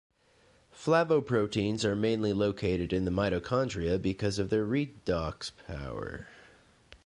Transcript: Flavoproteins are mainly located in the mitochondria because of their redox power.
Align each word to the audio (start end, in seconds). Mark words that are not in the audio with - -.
Flavoproteins 0.73 1.83
are 1.83 1.95
mainly 1.95 2.33
located 2.33 2.91
in 2.91 3.05
the 3.05 3.11
mitochondria 3.11 4.01
because 4.01 4.39
of 4.39 4.49
their 4.49 4.65
redox 4.65 5.51
power. 5.67 6.25